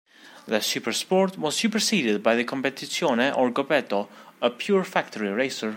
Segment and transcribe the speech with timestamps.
[0.47, 4.07] The "super sport" was superseded by the "Competizione" or "Gobbetto",
[4.41, 5.69] a pure factory racer.